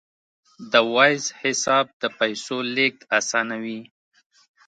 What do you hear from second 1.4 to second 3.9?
حساب د پیسو لیږد اسانوي.